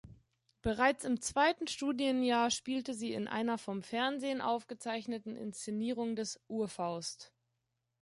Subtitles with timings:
[0.63, 7.31] Bereits im zweiten Studienjahr spielte sie in einer vom Fernsehen aufgezeichneten Inszenierung des "Urfaust".